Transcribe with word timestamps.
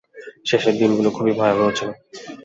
শেষের 0.45 0.75
দিনগুলো 0.79 1.09
খুবই 1.09 1.33
ভয়াবহ 1.39 1.67
ছিল। 1.77 1.89